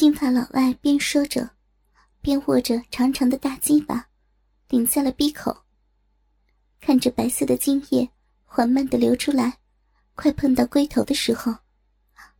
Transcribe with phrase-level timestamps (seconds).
[0.00, 1.50] 金发老外边说着，
[2.22, 4.08] 边握着长长的大鸡巴，
[4.66, 5.54] 顶在了鼻口。
[6.80, 8.08] 看着白色的精液
[8.46, 9.58] 缓慢的流出来，
[10.14, 11.54] 快碰到龟头的时候，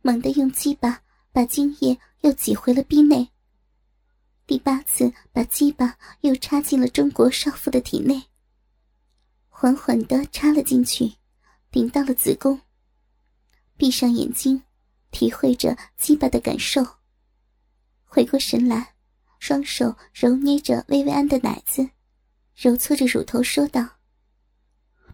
[0.01, 3.29] 猛地用鸡巴把精液又挤回了鼻内。
[4.47, 8.23] 第八次把鸡巴又插进了中国少妇的体内，
[9.49, 11.13] 缓缓的插了进去，
[11.69, 12.59] 顶到了子宫。
[13.77, 14.63] 闭上眼睛，
[15.11, 16.83] 体会着鸡巴的感受。
[18.13, 18.93] 回过神来，
[19.39, 21.91] 双手揉捏着薇薇安的奶子，
[22.53, 23.81] 揉搓着乳头，说道：“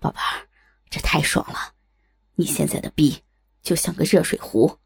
[0.02, 0.49] 宝贝儿，
[0.90, 1.76] 这太爽了！
[2.34, 3.21] 你现在的逼
[3.62, 4.80] 就像个热水壶，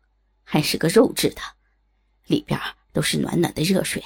[0.43, 1.41] 还是个肉质的，
[2.25, 2.59] 里边
[2.91, 4.03] 都是暖暖的热水。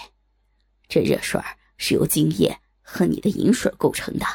[0.87, 1.41] 这热水
[1.77, 4.25] 是由精液和你的饮水构成的。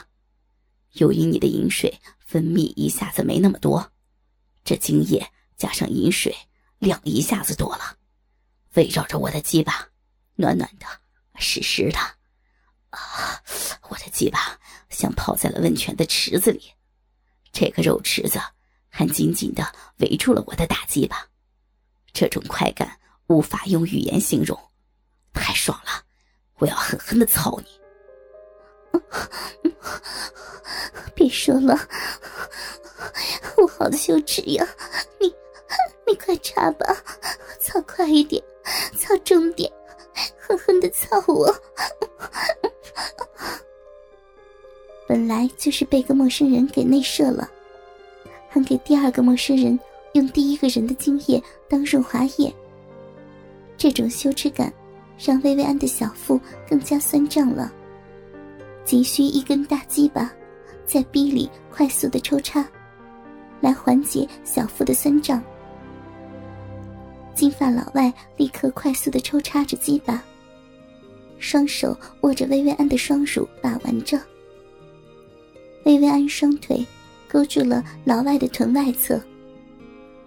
[0.94, 3.92] 由于你的饮水分泌一下子没那么多，
[4.64, 6.34] 这精液加上饮水
[6.80, 7.98] 量一下子多了。”
[8.74, 9.88] 围绕着我的鸡巴，
[10.36, 10.86] 暖暖的，
[11.36, 11.98] 湿湿的，
[12.90, 13.42] 啊！
[13.88, 14.56] 我的鸡巴
[14.88, 16.72] 像泡在了温泉的池子里，
[17.52, 18.40] 这个肉池子
[18.88, 21.26] 还紧紧的围住了我的大鸡巴，
[22.12, 24.56] 这种快感无法用语言形容，
[25.32, 26.04] 太爽了！
[26.58, 29.00] 我要狠狠的操你！
[31.14, 31.76] 别说了，
[33.56, 34.64] 我好羞耻呀！
[35.18, 35.26] 你，
[36.06, 36.86] 你快插吧，
[37.60, 38.40] 操快一点！
[38.96, 39.70] 操重点，
[40.38, 41.54] 狠狠的操我！
[45.08, 47.50] 本来就是被个陌生人给内射了，
[48.48, 49.78] 还给第二个陌生人
[50.12, 52.54] 用第一个人的精液当润滑液。
[53.76, 54.72] 这种羞耻感，
[55.18, 57.72] 让薇薇安的小腹更加酸胀了。
[58.84, 60.32] 急需一根大鸡巴，
[60.84, 62.64] 在逼里快速的抽插，
[63.60, 65.42] 来缓解小腹的酸胀。
[67.40, 70.22] 金发老外立刻快速的抽插着鸡巴，
[71.38, 74.20] 双手握着薇薇安的双乳把玩着。
[75.86, 76.86] 薇薇安双腿
[77.26, 79.18] 勾住了老外的臀外侧，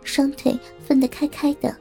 [0.04, 1.78] 双腿分得开开的，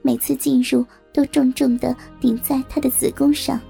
[0.00, 3.60] 每次进入都重重的顶在他的子宫上。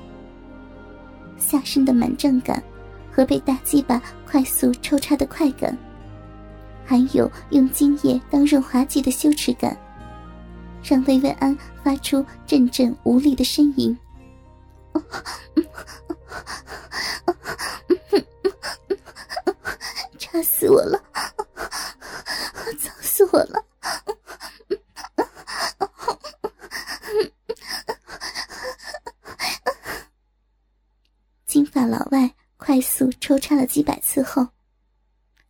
[1.38, 2.62] 下身的满胀感
[3.10, 5.74] 和被大鸡巴快速抽插的快感，
[6.84, 9.74] 还有用精液当润滑剂的羞耻感。
[10.82, 13.96] 让薇薇安发出阵阵无力的呻吟，
[20.18, 20.98] 扎死我了，
[22.78, 23.64] 操死我了！
[31.46, 34.48] 金发老外快速抽插了几百次后，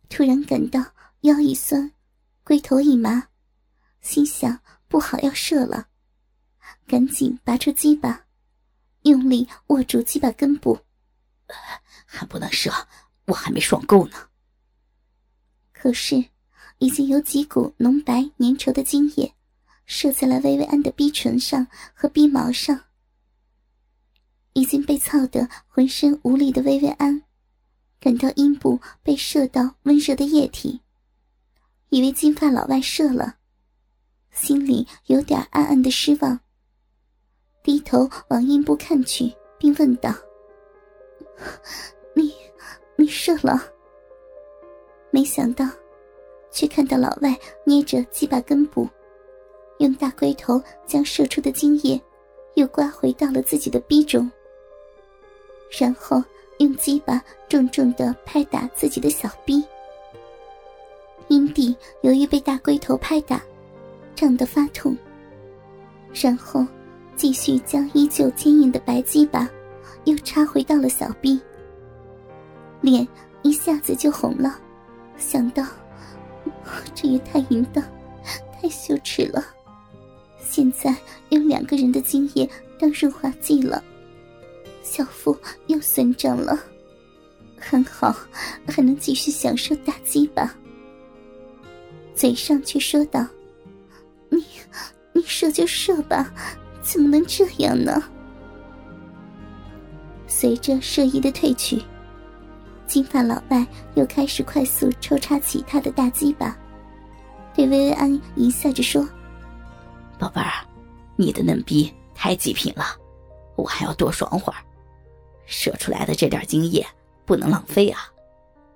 [0.09, 0.83] 突然感到
[1.21, 1.91] 腰一酸，
[2.43, 3.27] 龟头一麻，
[4.01, 4.59] 心想。
[4.91, 5.87] 不好，要射了，
[6.85, 8.25] 赶紧拔出鸡巴，
[9.03, 10.77] 用力握住鸡巴根部。
[12.05, 12.69] 还不能射，
[13.27, 14.17] 我还没爽够呢。
[15.71, 16.25] 可是，
[16.79, 19.33] 已经有几股浓白粘稠的精液
[19.85, 22.77] 射在了薇薇安的逼唇上和逼毛上。
[24.51, 27.23] 已经被操得浑身无力的薇薇安，
[28.01, 30.81] 感到阴部被射到温热的液体，
[31.87, 33.37] 以为金发老外射了。
[34.31, 36.39] 心里有点暗暗的失望，
[37.61, 40.13] 低头往阴部看去，并问道
[42.15, 42.33] ：“你，
[42.95, 43.61] 你射了？”
[45.11, 45.67] 没想到，
[46.49, 48.87] 却看到老外捏着鸡巴根部，
[49.79, 52.01] 用大龟头将射出的精液
[52.55, 54.31] 又刮回到了自己的逼中，
[55.77, 56.23] 然后
[56.59, 59.61] 用鸡巴重重的拍打自己的小逼，
[61.27, 63.43] 阴蒂由于被大龟头拍打。
[64.15, 64.95] 胀得发痛，
[66.13, 66.65] 然后
[67.15, 69.49] 继续将依旧坚硬的白鸡巴
[70.05, 71.39] 又插回到了小臂，
[72.81, 73.07] 脸
[73.41, 74.59] 一下子就红了。
[75.17, 75.65] 想到
[76.95, 77.83] 这也太淫荡，
[78.53, 79.43] 太羞耻了。
[80.39, 80.95] 现在
[81.29, 82.49] 用两个人的精液
[82.79, 83.83] 当润滑剂了，
[84.83, 85.37] 小腹
[85.67, 86.59] 又酸胀了。
[87.59, 88.15] 很好，
[88.67, 90.55] 还能继续享受大鸡巴。
[92.15, 93.25] 嘴上却说道。
[95.25, 96.33] 射就射吧，
[96.81, 98.01] 怎么能这样呢？
[100.27, 101.83] 随着射意的褪去，
[102.87, 103.65] 金发老外
[103.95, 106.57] 又开始快速抽插起他的大鸡巴，
[107.53, 109.07] 对薇薇安淫笑着说
[110.17, 110.65] ：“宝贝儿，
[111.15, 112.85] 你的嫩逼太极品了，
[113.55, 114.59] 我还要多爽会儿。
[115.45, 116.85] 射出来的这点精液
[117.25, 117.99] 不能浪费啊，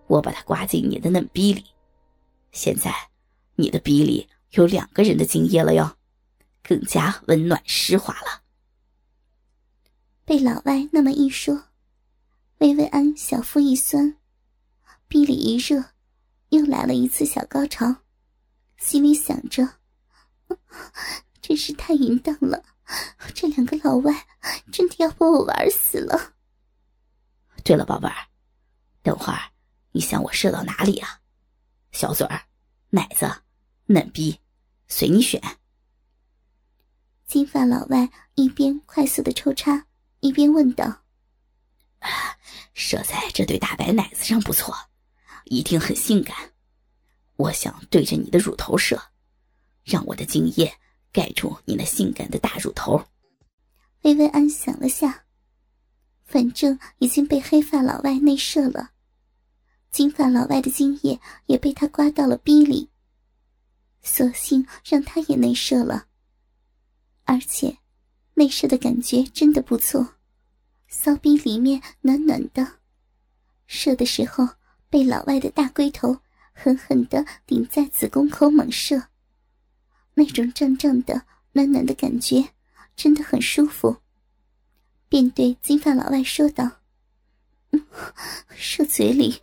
[0.07, 1.63] 我把它刮进你的嫩逼里。
[2.51, 2.93] 现在，
[3.55, 5.89] 你的逼里有两个人的精液了哟。”
[6.67, 8.41] 更加温暖湿滑了。
[10.25, 11.65] 被老外那么一说，
[12.57, 14.17] 薇薇安小腹一酸，
[15.07, 15.91] 逼里一热，
[16.49, 17.97] 又来了一次小高潮，
[18.77, 19.77] 心里想着：
[21.39, 22.63] 真是太淫荡了，
[23.35, 24.25] 这两个老外
[24.71, 26.33] 真的要把我玩死了。
[27.63, 28.15] 对了，宝贝儿，
[29.03, 29.39] 等会儿
[29.91, 31.21] 你想我射到哪里啊？
[31.91, 32.41] 小嘴儿、
[32.89, 33.31] 奶子、
[33.85, 34.39] 嫩逼，
[34.87, 35.39] 随你选。
[37.25, 39.85] 金发老外一边快速的抽插。
[40.21, 41.03] 一边问道
[42.73, 44.73] ：“射在这对大白奶子上不错，
[45.45, 46.35] 一定很性感。
[47.35, 48.99] 我想对着你的乳头射，
[49.83, 50.73] 让我的精液
[51.11, 53.05] 盖住你那性感的大乳头。”
[54.01, 55.25] 薇薇安想了下，
[56.23, 58.91] 反正已经被黑发老外内射了，
[59.91, 62.89] 金发老外的精液也被他刮到了逼里，
[64.01, 66.07] 索性让他也内射了，
[67.25, 67.77] 而且
[68.35, 70.15] 内射的感觉真的不错。
[70.87, 72.79] 骚逼里面暖暖的，
[73.67, 74.47] 射的时候
[74.89, 76.17] 被老外的大龟头
[76.53, 79.01] 狠狠的顶在子宫口猛射，
[80.13, 82.49] 那种胀胀的暖暖的感觉
[82.95, 83.97] 真的很舒服。
[85.09, 86.69] 便对金发老外说道
[88.55, 89.41] ：“射嘴里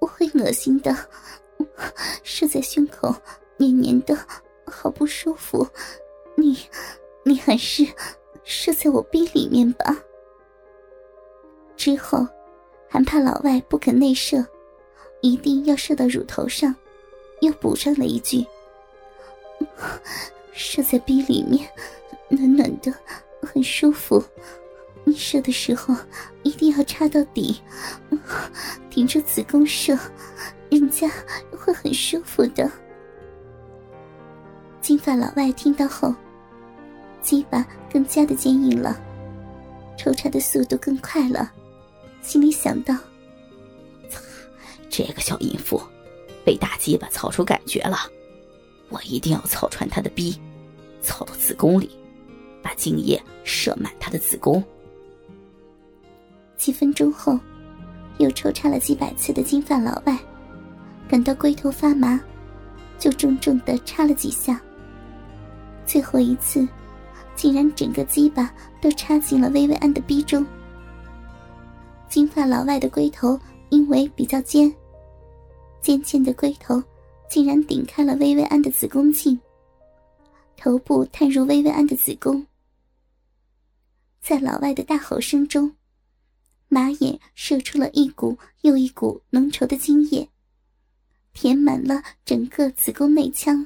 [0.00, 1.10] 我会恶心的，
[2.24, 3.14] 射在胸口
[3.58, 4.16] 黏黏的，
[4.66, 5.68] 好不舒服。
[6.36, 6.58] 你，
[7.28, 7.86] 你还是
[8.42, 9.96] 射在我逼里面吧。”
[11.76, 12.26] 之后，
[12.88, 14.44] 还怕老外不肯内射，
[15.20, 16.74] 一定要射到乳头上，
[17.40, 18.44] 又补上了一句
[20.52, 21.68] ：“射在逼里面，
[22.28, 22.92] 暖暖的，
[23.42, 24.24] 很舒服。
[25.04, 25.94] 你射的时候
[26.42, 27.60] 一定要插到底，
[28.90, 29.96] 顶住子宫射，
[30.70, 31.08] 人家
[31.52, 32.70] 会很舒服的。”
[34.80, 36.14] 金发老外听到后，
[37.28, 38.98] 鸡巴更加的坚硬了，
[39.98, 41.52] 抽插的速度更快了。
[42.22, 42.96] 心里想到
[44.88, 45.78] ：“这个小淫妇，
[46.42, 47.98] 被大鸡巴操出感觉了，
[48.88, 50.40] 我一定要操穿她的逼，
[51.02, 51.90] 操到子宫里，
[52.62, 54.64] 把精液射满她的子宫。”
[56.56, 57.38] 几分钟后，
[58.16, 60.18] 又抽插了几百次的金发老外，
[61.06, 62.18] 感到龟头发麻，
[62.98, 64.58] 就重重的插了几下。
[65.84, 66.66] 最后一次，
[67.38, 70.44] 竟然整个鸡巴都插进了薇薇安的逼中。
[72.08, 73.38] 金发老外的龟头
[73.68, 74.74] 因为比较尖，
[75.80, 76.82] 尖尖的龟头
[77.30, 79.38] 竟然顶开了薇薇安的子宫颈，
[80.56, 82.44] 头部探入薇薇安的子宫，
[84.20, 85.72] 在老外的大吼声中，
[86.66, 90.28] 马眼射出了一股又一股浓稠的精液，
[91.32, 93.64] 填满了整个子宫内腔。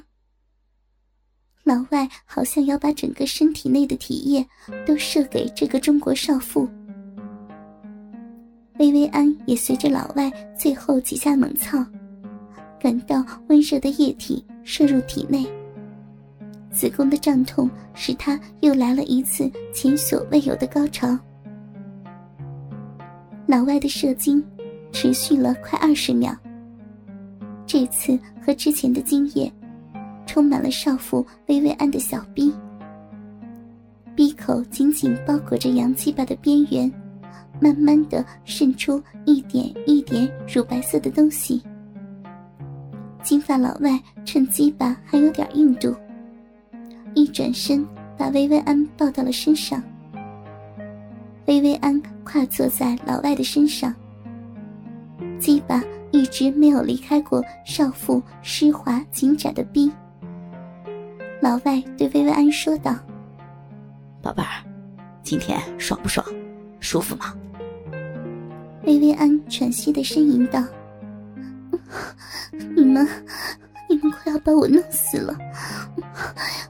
[1.63, 4.45] 老外好像要把整个身体内的体液
[4.85, 6.67] 都射给这个中国少妇。
[8.79, 11.85] 薇薇安也随着老外最后几下猛操，
[12.79, 15.47] 感到温热的液体射入体内。
[16.69, 21.17] 子宫的胀痛使她又来了一次前所未有的高潮。
[23.45, 24.43] 老外的射精
[24.91, 26.35] 持续了快二十秒。
[27.65, 29.51] 这次和之前的精液，
[30.25, 32.53] 充满了少妇薇薇安的小逼，
[34.15, 36.91] 闭口紧紧包裹着洋鸡巴的边缘。
[37.61, 41.63] 慢慢的渗出一点一点乳白色的东西。
[43.21, 45.95] 金发老外趁鸡巴还有点硬度，
[47.13, 47.85] 一转身
[48.17, 49.81] 把薇薇安抱到了身上。
[51.45, 53.93] 薇薇安跨坐在老外的身上，
[55.39, 59.89] 鸡巴一直没有离开过少妇湿滑紧窄的臂。
[61.43, 62.95] 老外对薇薇安说道
[64.23, 64.63] ：“宝贝儿，
[65.21, 66.25] 今天爽不爽？
[66.79, 67.35] 舒服吗？”
[68.87, 70.63] 薇薇安喘息的呻吟道
[72.73, 73.05] ：“你们，
[73.89, 75.37] 你们快要把我弄死了！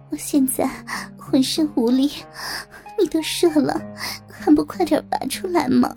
[0.10, 0.68] 我现在
[1.20, 2.10] 浑身无力，
[3.00, 3.80] 你都射了，
[4.28, 5.88] 还不快点拔出来吗？”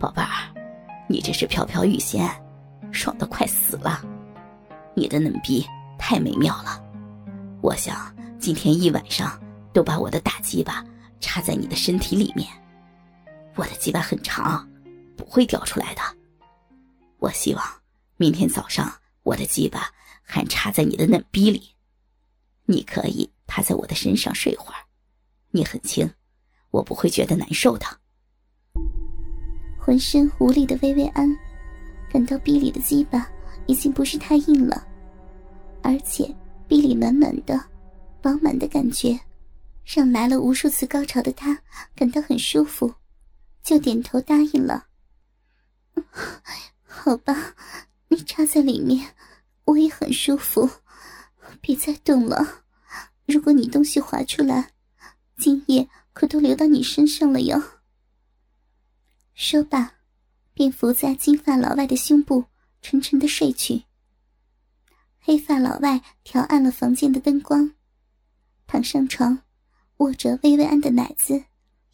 [0.00, 0.48] 宝贝儿，
[1.06, 2.26] 你这是飘飘欲仙，
[2.90, 4.00] 爽的快死了！
[4.94, 5.62] 你的嫩逼
[5.98, 6.81] 太美妙了，
[7.62, 9.40] 我想今天一晚上
[9.72, 10.84] 都把我的大鸡巴
[11.20, 12.48] 插在你的身体里面。
[13.54, 14.68] 我的鸡巴很长，
[15.16, 16.00] 不会掉出来的。
[17.18, 17.64] 我希望
[18.16, 18.92] 明天早上
[19.22, 19.88] 我的鸡巴
[20.22, 21.62] 还插在你的嫩逼里，
[22.66, 24.82] 你可以趴在我的身上睡会儿，
[25.52, 26.10] 你很轻，
[26.72, 27.86] 我不会觉得难受的。
[29.78, 31.32] 浑身无力的薇薇安，
[32.10, 33.30] 感到逼里的鸡巴
[33.66, 34.84] 已经不是太硬了，
[35.80, 36.34] 而且
[36.72, 37.62] 逼里暖暖的，
[38.22, 39.20] 饱满的感觉，
[39.84, 41.62] 让来了无数次高潮的他
[41.94, 42.94] 感到很舒服，
[43.62, 44.86] 就点头答应了。
[46.82, 47.54] 好吧，
[48.08, 49.14] 你插在里面，
[49.66, 50.66] 我也很舒服。
[51.60, 52.62] 别再动了，
[53.26, 54.70] 如果你东西滑出来，
[55.36, 57.62] 精液可都流到你身上了哟。
[59.34, 59.92] 说罢，
[60.54, 62.46] 便伏在金发老外的胸部，
[62.80, 63.82] 沉沉的睡去。
[65.22, 67.72] 黑发老外调暗了房间的灯光，
[68.66, 69.42] 躺上床，
[69.98, 71.44] 握着薇薇安的奶子，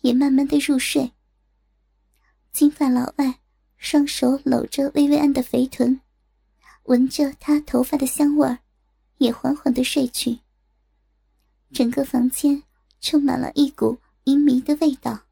[0.01, 1.13] 也慢慢的入睡。
[2.53, 3.39] 金发老外。
[3.81, 6.01] 双手搂着薇薇安的肥臀，
[6.87, 8.59] 闻着她头发的香味儿，
[9.19, 10.41] 也缓缓的睡去。
[11.73, 12.61] 整个房间
[13.01, 15.28] 充满了一股淫迷的味道。